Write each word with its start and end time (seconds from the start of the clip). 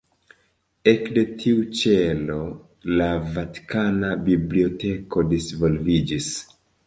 Ekde 0.91 1.23
tiu 1.41 1.59
ĉelo 1.79 2.37
la 3.01 3.09
Vatikana 3.35 4.09
Biblioteko 4.31 5.27
disvolviĝis. 5.35 6.35